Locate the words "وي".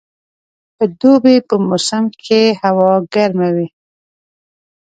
3.55-3.67